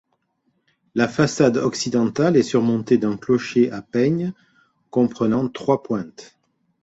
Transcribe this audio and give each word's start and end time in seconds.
La 0.95 1.07
façade 1.07 1.57
occidentale 1.57 2.35
est 2.35 2.41
surmontée 2.41 2.97
d'un 2.97 3.17
clocher 3.17 3.69
à 3.71 3.83
peigne 3.83 4.33
comprenant 4.89 5.47
trois 5.47 5.83
pointes. 5.83 6.39